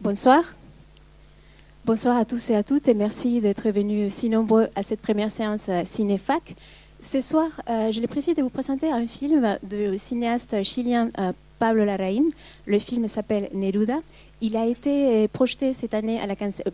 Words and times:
Bonsoir. 0.00 0.44
Bonsoir 1.84 2.16
à 2.16 2.24
tous 2.24 2.50
et 2.50 2.54
à 2.54 2.62
toutes 2.62 2.86
et 2.86 2.94
merci 2.94 3.40
d'être 3.40 3.68
venus 3.70 4.14
si 4.14 4.28
nombreux 4.28 4.68
à 4.76 4.84
cette 4.84 5.00
première 5.00 5.28
séance 5.28 5.68
Cinéfac. 5.82 6.54
Ce 7.00 7.20
soir, 7.20 7.48
euh, 7.68 7.90
j'ai 7.90 8.00
le 8.00 8.06
plaisir 8.06 8.36
de 8.36 8.42
vous 8.42 8.48
présenter 8.48 8.92
un 8.92 9.08
film 9.08 9.58
du 9.64 9.98
cinéaste 9.98 10.62
chilien 10.62 11.08
euh, 11.18 11.32
Pablo 11.58 11.84
Larraín. 11.84 12.28
Le 12.66 12.78
film 12.78 13.08
s'appelle 13.08 13.48
Neruda. 13.52 13.98
Il 14.40 14.56
a 14.56 14.66
été 14.66 15.26
projeté 15.26 15.72
cette 15.72 15.94
année, 15.94 16.20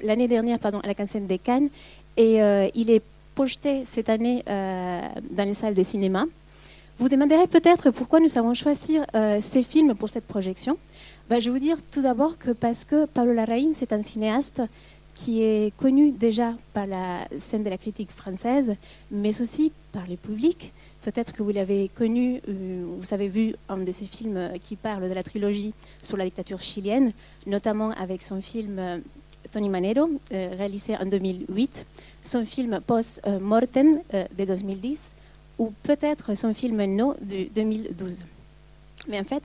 l'année 0.03 0.29
dernière, 0.29 0.59
pardon, 0.59 0.81
à 0.81 0.87
la 0.87 0.95
quinzaine 0.95 1.27
des 1.27 1.39
Cannes, 1.39 1.71
et 2.19 2.43
euh, 2.43 2.69
il 2.75 2.91
est 2.91 3.03
projeté 3.35 3.87
cette 3.87 4.11
année 4.11 4.45
dans 4.47 5.45
les 5.45 5.55
salles 5.55 5.75
de 5.75 5.83
cinéma. 5.83 6.27
Vous 6.99 7.09
demanderez 7.09 7.47
peut-être 7.47 7.91
pourquoi 7.91 8.21
nous 8.21 8.39
avons 8.39 8.53
choisi 8.53 8.99
ces 9.41 9.63
films 9.63 9.95
pour 9.95 10.09
cette 10.11 10.27
projection. 10.27 10.77
Ben, 11.31 11.41
je 11.41 11.47
vais 11.47 11.59
vous 11.59 11.65
dire 11.65 11.79
tout 11.91 12.03
d'abord 12.03 12.37
que 12.37 12.51
parce 12.51 12.85
que 12.85 13.07
Pablo 13.07 13.33
Larraín, 13.33 13.73
c'est 13.73 13.95
un 13.95 14.03
cinéaste 14.03 14.61
qui 15.15 15.43
est 15.43 15.75
connu 15.79 16.11
déjà 16.11 16.53
par 16.75 16.87
la 16.87 17.27
scène 17.39 17.63
de 17.63 17.71
la 17.71 17.79
critique 17.79 18.11
française, 18.11 18.77
mais 19.11 19.41
aussi 19.41 19.73
par 19.91 20.07
le 20.07 20.17
public. 20.17 20.75
Peut-être 21.03 21.33
que 21.33 21.43
vous 21.43 21.51
l'avez 21.51 21.89
connu, 21.89 22.43
euh, 22.47 22.85
vous 22.99 23.15
avez 23.15 23.29
vu 23.29 23.55
un 23.71 23.79
de 23.79 23.91
ses 23.91 24.05
films 24.05 24.51
qui 24.61 24.77
parle 24.77 25.09
de 25.09 25.15
la 25.15 25.23
trilogie 25.23 25.73
sur 26.03 26.19
la 26.19 26.27
dictature 26.27 26.61
chilienne, 26.61 27.11
notamment 27.47 27.93
avec 27.93 28.23
son 28.23 28.43
film 28.43 28.79
euh, 28.79 28.99
Tony 29.51 29.71
Manero, 29.71 30.11
euh, 30.33 30.49
réalisé 30.59 30.95
en 30.95 31.07
2008, 31.07 31.87
son 32.23 32.45
film 32.45 32.81
Post 32.87 33.23
Mortem 33.41 33.99
de 34.13 34.45
2010, 34.45 35.15
ou 35.59 35.73
peut-être 35.85 36.35
son 36.37 36.53
film 36.53 36.85
No 36.85 37.15
de 37.23 37.49
2012. 37.55 38.25
Mais 39.09 39.21
en 39.21 39.25
fait, 39.25 39.43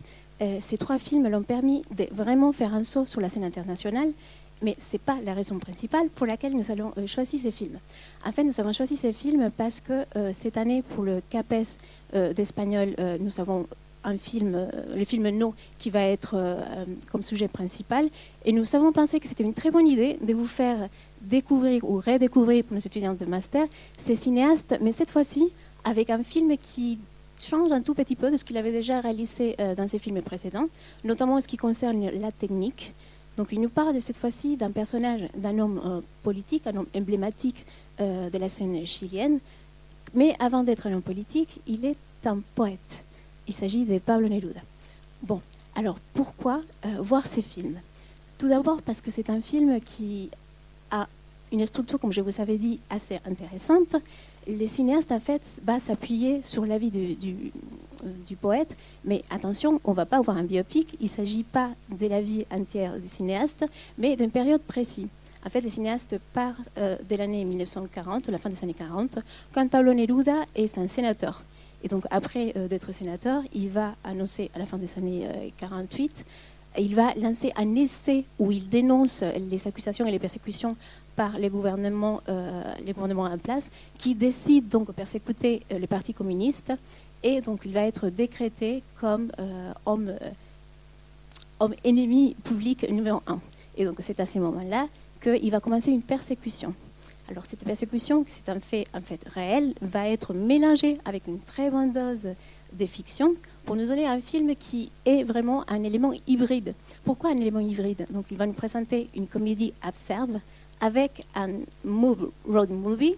ces 0.59 0.77
trois 0.77 0.99
films 0.99 1.27
l'ont 1.27 1.43
permis 1.43 1.81
de 1.95 2.07
vraiment 2.11 2.52
faire 2.52 2.73
un 2.73 2.84
saut 2.84 3.05
sur 3.05 3.20
la 3.20 3.30
scène 3.30 3.43
internationale 3.43 4.13
mais 4.61 4.75
ce 4.77 4.93
n'est 4.93 4.99
pas 4.99 5.17
la 5.23 5.34
raison 5.34 5.57
principale 5.59 6.09
pour 6.09 6.25
laquelle 6.25 6.53
nous 6.55 6.72
avons 6.72 6.91
euh, 6.97 7.08
choisi 7.08 7.38
ces 7.38 7.52
films. 7.52 7.80
En 8.25 8.31
fait, 8.31 8.44
nous 8.44 8.59
avons 8.59 8.73
choisi 8.73 8.95
ces 8.95 9.13
films 9.13 9.52
parce 9.55 9.80
que 9.80 10.05
euh, 10.16 10.31
cette 10.33 10.58
année, 10.58 10.81
pour 10.81 11.03
le 11.03 11.22
CAPES 11.30 11.78
euh, 12.13 12.33
d'espagnol, 12.33 12.95
nous 13.19 13.39
avons 13.39 13.67
un 14.03 14.17
film, 14.17 14.69
le 14.95 15.03
film 15.03 15.30
No, 15.30 15.53
qui 15.78 15.89
va 15.89 16.03
être 16.03 16.58
comme 17.11 17.22
sujet 17.22 17.50
principal. 17.50 18.09
Et 18.45 18.53
nous 18.53 18.75
avons 18.75 18.94
pensé 18.94 19.19
que 19.19 19.28
c'était 19.28 19.44
une 19.44 19.53
très 19.53 19.72
bonne 19.72 19.88
idée 19.88 20.17
de 20.22 20.33
vous 20.33 20.45
faire 20.45 20.88
découvrir 21.22 21.83
ou 21.83 21.97
redécouvrir 21.97 22.63
pour 22.63 22.75
nos 22.75 22.80
étudiants 22.80 23.13
de 23.13 23.25
master 23.25 23.67
ces 23.97 24.16
cinéastes, 24.16 24.78
mais 24.80 24.94
cette 24.94 25.11
fois-ci 25.11 25.50
avec 25.83 26.09
un 26.11 26.23
film 26.23 26.58
qui 26.58 26.97
change 27.43 27.71
un 27.71 27.81
tout 27.81 27.93
petit 27.93 28.15
peu 28.15 28.31
de 28.31 28.37
ce 28.37 28.43
qu'il 28.43 28.57
avait 28.57 28.71
déjà 28.71 29.01
réalisé 29.01 29.55
dans 29.77 29.87
ses 29.87 29.99
films 29.99 30.21
précédents, 30.21 30.67
notamment 31.03 31.35
en 31.35 31.41
ce 31.41 31.47
qui 31.47 31.57
concerne 31.57 32.09
la 32.09 32.31
technique. 32.31 32.93
Donc 33.39 33.53
il 33.53 33.61
nous 33.61 33.69
parle 33.69 34.01
cette 34.01 34.17
fois-ci 34.17 34.57
d'un 34.57 34.69
personnage, 34.69 35.21
d'un 35.33 35.57
homme 35.59 35.79
euh, 35.85 36.01
politique, 36.23 36.67
un 36.67 36.75
homme 36.75 36.87
emblématique 36.93 37.65
euh, 38.01 38.29
de 38.29 38.37
la 38.37 38.49
scène 38.49 38.85
chilienne. 38.85 39.39
Mais 40.13 40.35
avant 40.39 40.63
d'être 40.63 40.87
un 40.87 40.93
homme 40.93 41.01
politique, 41.01 41.61
il 41.65 41.85
est 41.85 41.95
un 42.25 42.41
poète. 42.53 43.05
Il 43.47 43.53
s'agit 43.53 43.85
de 43.85 43.97
Pablo 43.97 44.27
Neruda. 44.27 44.59
Bon, 45.23 45.39
alors 45.73 45.95
pourquoi 46.13 46.59
euh, 46.85 46.89
voir 46.99 47.27
ces 47.27 47.41
films? 47.41 47.79
Tout 48.37 48.49
d'abord 48.49 48.81
parce 48.81 48.99
que 48.99 49.09
c'est 49.09 49.29
un 49.29 49.39
film 49.39 49.79
qui 49.79 50.29
une 51.52 51.66
structure, 51.66 52.00
comme 52.00 52.11
je 52.11 52.22
vous 52.22 52.42
avais 52.42 52.58
dit, 52.58 52.80
assez 52.89 53.19
intéressante. 53.25 53.95
Les 54.47 54.67
cinéastes, 54.67 55.11
en 55.11 55.19
fait, 55.19 55.42
va 55.64 55.80
s'appuyer 55.80 56.41
sur 56.44 56.66
la 56.66 56.78
vie 56.78 56.91
du, 56.91 57.17
euh, 58.03 58.08
du 58.28 58.36
poète. 58.36 58.75
Mais 59.03 59.22
attention, 59.30 59.80
on 59.83 59.91
ne 59.91 59.95
va 59.95 60.06
pas 60.06 60.17
avoir 60.17 60.38
un 60.38 60.44
biopic. 60.44 60.95
Il 61.00 61.03
ne 61.03 61.09
s'agit 61.09 61.44
pas 61.44 61.69
de 61.89 62.08
la 62.08 62.22
vie 62.22 62.45
entière 62.52 62.97
du 63.00 63.08
cinéaste, 63.08 63.66
mais 63.97 64.16
d'une 64.16 64.31
période 64.31 64.61
précise. 64.61 65.08
En 65.45 65.50
fait, 65.50 65.61
le 65.61 65.69
cinéaste 65.69 66.17
part 66.33 66.56
euh, 66.78 66.97
de 67.08 67.16
l'année 67.16 67.44
1940, 67.45 68.28
la 68.30 68.38
fin 68.38 68.50
des 68.50 68.63
années 68.63 68.73
40, 68.73 69.19
quand 69.53 69.67
Pablo 69.69 69.94
Neruda 69.94 70.46
est 70.56 70.78
un 70.78 70.88
sénateur. 70.88 71.44
Et 71.84 71.88
donc, 71.88 72.03
après 72.12 72.53
euh, 72.57 72.68
d'être 72.68 72.91
sénateur, 72.91 73.41
il 73.53 73.69
va 73.69 73.96
annoncer 74.03 74.52
à 74.53 74.59
la 74.59 74.66
fin 74.66 74.78
des 74.78 74.97
années 74.97 75.28
48, 75.57 76.25
il 76.78 76.96
va 76.96 77.13
lancer 77.16 77.52
un 77.56 77.75
essai 77.75 78.25
où 78.38 78.52
il 78.52 78.69
dénonce 78.69 79.24
les 79.24 79.68
accusations 79.68 80.06
et 80.06 80.12
les 80.12 80.19
persécutions 80.19 80.75
par 81.16 81.38
les 81.38 81.50
gouvernements, 81.50 82.22
gouvernements 82.85 83.24
en 83.24 83.38
place, 83.38 83.69
qui 83.97 84.16
décident 84.16 84.68
donc 84.69 84.88
de 84.88 84.94
persécuter 84.94 85.63
le 85.69 85.85
Parti 85.88 86.13
communiste 86.13 86.72
et 87.24 87.41
donc 87.41 87.62
il 87.66 87.74
va 87.74 87.81
être 87.81 88.09
décrété 88.09 88.81
comme 89.00 89.31
euh, 89.40 89.74
homme, 89.85 90.09
euh, 90.09 90.29
homme 91.59 91.75
ennemi 91.84 92.35
public 92.44 92.90
numéro 92.90 93.22
un. 93.28 93.40
Et 93.78 93.85
donc 93.85 93.97
c'est 94.00 94.19
à 94.19 94.25
ce 94.25 94.40
moment-là 94.40 94.88
qu'il 95.22 95.52
va 95.52 95.59
commencer 95.59 95.91
une 95.91 96.02
persécution. 96.02 96.74
Alors 97.29 97.45
cette 97.45 97.63
persécution, 97.63 98.25
c'est 98.28 98.50
un 98.50 98.59
fait, 98.59 98.85
en 98.94 99.01
fait 99.01 99.22
réel, 99.29 99.75
va 99.81 100.09
être 100.09 100.34
mélangée 100.34 100.97
avec 101.06 101.28
une 101.28 101.40
très 101.40 101.69
bonne 101.69 101.94
dose 101.94 102.29
de 102.73 102.85
fiction 102.88 103.35
pour 103.66 103.75
nous 103.75 103.85
donner 103.85 104.07
un 104.07 104.19
film 104.19 104.56
qui 104.56 104.91
est 105.06 105.23
vraiment 105.23 105.63
un 105.69 105.84
élément 105.84 106.12
hybride. 106.25 106.73
Pourquoi 107.03 107.29
un 107.29 107.38
élément 107.38 107.59
hybride? 107.59 108.07
Donc 108.09 108.25
il 108.31 108.38
va 108.38 108.47
nous 108.47 108.53
présenter 108.53 109.09
une 109.16 109.28
comédie 109.28 109.73
absurde 109.84 110.41
avec 110.81 111.23
un 111.35 111.50
road 112.47 112.72
movie 112.72 113.16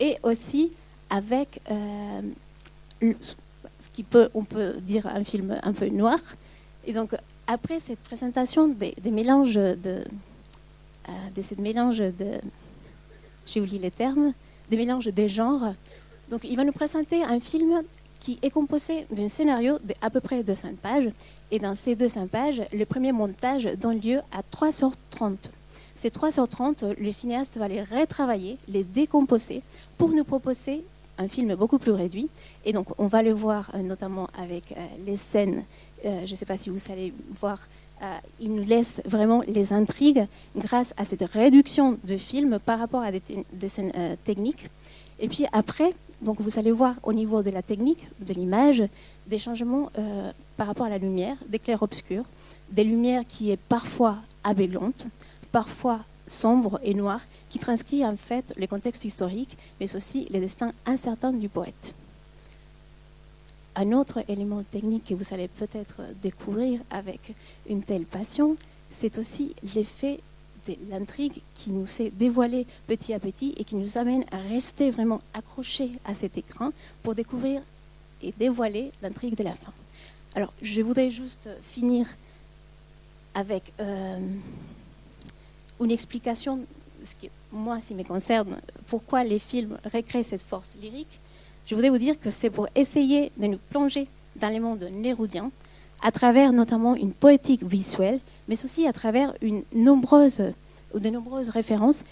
et 0.00 0.16
aussi 0.24 0.72
avec 1.08 1.60
euh, 1.70 3.12
ce 3.78 3.90
qui 3.92 4.02
peut, 4.02 4.28
on 4.34 4.42
peut 4.42 4.74
dire 4.80 5.06
un 5.06 5.22
film 5.22 5.56
un 5.62 5.72
peu 5.72 5.88
noir. 5.88 6.18
Et 6.84 6.92
donc, 6.92 7.14
après 7.46 7.78
cette 7.78 8.00
présentation 8.00 8.66
des, 8.66 8.94
mélanges 9.04 9.54
de, 9.54 9.76
euh, 11.08 11.12
de 11.34 11.42
cette 11.42 11.60
mélange 11.60 11.98
de, 11.98 12.40
j'ai 13.46 13.60
oublié 13.60 13.78
les 13.78 13.90
termes, 13.90 14.32
des 14.70 14.76
mélanges 14.76 15.06
des 15.06 15.28
genres. 15.28 15.74
Donc, 16.30 16.44
il 16.44 16.56
va 16.56 16.64
nous 16.64 16.72
présenter 16.72 17.22
un 17.22 17.40
film 17.40 17.82
qui 18.20 18.38
est 18.42 18.50
composé 18.50 19.06
d'un 19.10 19.28
scénario 19.28 19.78
d'à 19.82 20.08
peu 20.08 20.20
près 20.20 20.44
200 20.44 20.74
pages. 20.80 21.10
Et 21.50 21.58
dans 21.58 21.74
ces 21.74 21.96
200 21.96 22.28
pages, 22.28 22.62
le 22.72 22.84
premier 22.84 23.10
montage 23.10 23.64
donne 23.76 24.00
lieu 24.00 24.20
à 24.30 24.42
3h30. 24.42 25.36
Ces 25.94 26.08
3h30, 26.08 26.98
le 26.98 27.12
cinéaste 27.12 27.56
va 27.58 27.68
les 27.68 27.82
retravailler, 27.82 28.58
les 28.68 28.84
décomposer 28.84 29.62
pour 29.98 30.10
nous 30.10 30.24
proposer 30.24 30.84
un 31.18 31.28
film 31.28 31.54
beaucoup 31.54 31.78
plus 31.78 31.92
réduit. 31.92 32.28
Et 32.64 32.72
donc, 32.72 32.86
on 32.98 33.06
va 33.06 33.22
le 33.22 33.32
voir 33.32 33.70
euh, 33.74 33.82
notamment 33.82 34.28
avec 34.38 34.72
euh, 34.72 34.86
les 35.04 35.16
scènes. 35.16 35.64
Euh, 36.04 36.22
je 36.24 36.30
ne 36.30 36.36
sais 36.36 36.46
pas 36.46 36.56
si 36.56 36.70
vous 36.70 36.78
allez 36.90 37.12
voir. 37.40 37.58
Il 38.40 38.54
nous 38.54 38.64
laisse 38.64 39.00
vraiment 39.04 39.42
les 39.46 39.72
intrigues 39.72 40.26
grâce 40.56 40.92
à 40.96 41.04
cette 41.04 41.22
réduction 41.22 41.98
de 42.04 42.16
film 42.16 42.58
par 42.58 42.78
rapport 42.78 43.02
à 43.02 43.12
des, 43.12 43.68
scènes 43.68 43.92
techniques. 44.24 44.68
Et 45.20 45.28
puis 45.28 45.46
après, 45.52 45.94
donc 46.20 46.40
vous 46.40 46.58
allez 46.58 46.72
voir 46.72 46.96
au 47.04 47.12
niveau 47.12 47.42
de 47.42 47.50
la 47.50 47.62
technique, 47.62 48.08
de 48.20 48.34
l'image, 48.34 48.82
des 49.28 49.38
changements 49.38 49.90
par 50.56 50.66
rapport 50.66 50.86
à 50.86 50.90
la 50.90 50.98
lumière, 50.98 51.36
des 51.48 51.60
clairs-obscurs, 51.60 52.24
des 52.72 52.82
lumières 52.84 53.22
qui 53.28 53.52
est 53.52 53.56
parfois 53.56 54.16
aveuglantes, 54.42 55.06
parfois 55.52 56.00
sombre 56.26 56.80
et 56.82 56.94
noir 56.94 57.20
qui 57.48 57.58
transcrit 57.58 58.04
en 58.04 58.16
fait 58.16 58.54
le 58.56 58.66
contexte 58.66 59.04
historique, 59.04 59.56
mais 59.78 59.94
aussi 59.94 60.26
les 60.30 60.40
destins 60.40 60.72
incertains 60.86 61.32
du 61.32 61.48
poète. 61.48 61.94
Un 63.74 63.92
autre 63.92 64.20
élément 64.28 64.62
technique 64.62 65.06
que 65.06 65.14
vous 65.14 65.32
allez 65.32 65.48
peut-être 65.48 66.02
découvrir 66.20 66.80
avec 66.90 67.34
une 67.68 67.82
telle 67.82 68.04
passion, 68.04 68.56
c'est 68.90 69.18
aussi 69.18 69.54
l'effet 69.74 70.20
de 70.68 70.76
l'intrigue 70.90 71.40
qui 71.54 71.70
nous 71.70 71.86
s'est 71.86 72.10
dévoilée 72.10 72.66
petit 72.86 73.14
à 73.14 73.18
petit 73.18 73.54
et 73.56 73.64
qui 73.64 73.76
nous 73.76 73.98
amène 73.98 74.24
à 74.30 74.38
rester 74.38 74.90
vraiment 74.90 75.20
accrochés 75.34 75.92
à 76.04 76.14
cet 76.14 76.36
écran 76.38 76.70
pour 77.02 77.14
découvrir 77.14 77.62
et 78.22 78.32
dévoiler 78.38 78.92
l'intrigue 79.02 79.36
de 79.36 79.44
la 79.44 79.54
fin. 79.54 79.72
Alors, 80.34 80.52
je 80.62 80.80
voudrais 80.82 81.10
juste 81.10 81.48
finir 81.62 82.06
avec 83.34 83.72
euh, 83.80 84.18
une 85.80 85.90
explication, 85.90 86.60
ce 87.02 87.14
qui, 87.14 87.30
moi, 87.50 87.80
si 87.80 87.94
me 87.94 88.04
concerne, 88.04 88.60
pourquoi 88.86 89.24
les 89.24 89.38
films 89.38 89.78
recréent 89.84 90.22
cette 90.22 90.42
force 90.42 90.74
lyrique. 90.80 91.20
Je 91.66 91.74
voudrais 91.74 91.90
vous 91.90 91.98
dire 91.98 92.18
que 92.18 92.30
c'est 92.30 92.50
pour 92.50 92.68
essayer 92.74 93.32
de 93.36 93.46
nous 93.46 93.58
plonger 93.70 94.08
dans 94.36 94.48
les 94.48 94.60
mondes 94.60 94.88
nérudien, 94.92 95.50
à 96.02 96.10
travers 96.10 96.52
notamment 96.52 96.96
une 96.96 97.12
poétique 97.12 97.62
visuelle, 97.62 98.20
mais 98.48 98.64
aussi 98.64 98.86
à 98.86 98.92
travers 98.92 99.32
de 99.40 99.62
nombreuses 99.74 101.48
références 101.48 102.04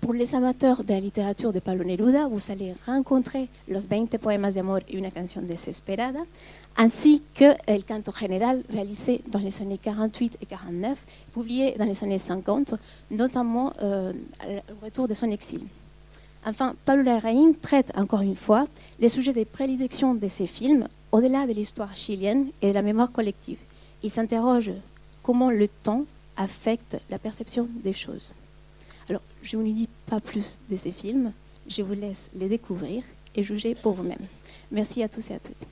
pour 0.00 0.14
les 0.14 0.34
amateurs 0.34 0.84
de 0.84 0.92
la 0.92 1.00
littérature 1.00 1.52
de 1.52 1.58
Pablo 1.58 1.84
Neruda, 1.84 2.28
vous 2.28 2.50
allez 2.50 2.72
rencontrer 2.86 3.48
Los 3.66 3.86
20 3.88 4.18
poemas 4.18 4.54
de 4.54 4.60
amor 4.60 4.82
y 4.88 4.96
una 4.96 5.10
canción 5.10 5.46
desesperada, 5.46 6.20
ainsi 6.76 7.22
que 7.34 7.56
El 7.66 7.84
canto 7.84 8.12
général 8.12 8.62
réalisé 8.70 9.22
dans 9.26 9.40
les 9.40 9.60
années 9.60 9.78
48 9.78 10.38
et 10.40 10.46
49, 10.46 11.04
publié 11.32 11.74
dans 11.76 11.84
les 11.84 12.02
années 12.04 12.18
50, 12.18 12.74
notamment 13.10 13.72
euh, 13.82 14.12
au 14.70 14.84
retour 14.84 15.08
de 15.08 15.14
son 15.14 15.30
exil. 15.30 15.62
Enfin, 16.48 16.74
Pablo 16.86 17.02
Larraín 17.02 17.54
traite 17.54 17.92
encore 17.94 18.22
une 18.22 18.34
fois 18.34 18.66
les 19.00 19.10
sujets 19.10 19.34
des 19.34 19.44
prédilections 19.44 20.14
de 20.14 20.28
ses 20.28 20.46
films 20.46 20.88
au-delà 21.12 21.46
de 21.46 21.52
l'histoire 21.52 21.94
chilienne 21.94 22.46
et 22.62 22.70
de 22.70 22.72
la 22.72 22.80
mémoire 22.80 23.12
collective. 23.12 23.58
Il 24.02 24.10
s'interroge 24.10 24.72
comment 25.22 25.50
le 25.50 25.68
temps 25.68 26.06
affectent 26.38 26.96
la 27.10 27.18
perception 27.18 27.68
des 27.84 27.92
choses. 27.92 28.30
Alors, 29.10 29.20
je 29.42 29.58
ne 29.58 29.62
vous 29.62 29.72
dis 29.72 29.90
pas 30.06 30.20
plus 30.20 30.58
de 30.70 30.76
ces 30.76 30.90
films, 30.90 31.32
je 31.68 31.82
vous 31.82 31.92
laisse 31.92 32.30
les 32.34 32.48
découvrir 32.48 33.02
et 33.34 33.42
juger 33.42 33.74
pour 33.74 33.92
vous-même. 33.92 34.26
Merci 34.72 35.02
à 35.02 35.08
tous 35.10 35.30
et 35.30 35.34
à 35.34 35.38
toutes. 35.40 35.66